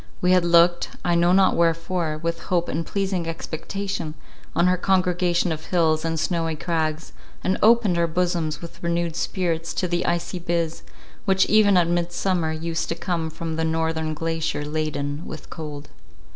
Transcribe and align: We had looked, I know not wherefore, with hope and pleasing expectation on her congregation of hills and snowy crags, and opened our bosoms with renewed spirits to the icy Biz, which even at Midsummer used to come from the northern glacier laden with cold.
We 0.19 0.31
had 0.31 0.43
looked, 0.43 0.89
I 1.05 1.13
know 1.13 1.31
not 1.31 1.55
wherefore, 1.55 2.17
with 2.17 2.39
hope 2.49 2.67
and 2.69 2.83
pleasing 2.83 3.27
expectation 3.27 4.15
on 4.55 4.65
her 4.65 4.75
congregation 4.75 5.51
of 5.51 5.65
hills 5.65 6.03
and 6.03 6.19
snowy 6.19 6.55
crags, 6.55 7.13
and 7.43 7.59
opened 7.61 7.99
our 7.99 8.07
bosoms 8.07 8.63
with 8.63 8.81
renewed 8.81 9.15
spirits 9.15 9.75
to 9.75 9.87
the 9.87 10.07
icy 10.07 10.39
Biz, 10.39 10.81
which 11.25 11.45
even 11.45 11.77
at 11.77 11.87
Midsummer 11.87 12.51
used 12.51 12.89
to 12.89 12.95
come 12.95 13.29
from 13.29 13.57
the 13.57 13.63
northern 13.63 14.15
glacier 14.15 14.65
laden 14.65 15.23
with 15.27 15.51
cold. 15.51 15.87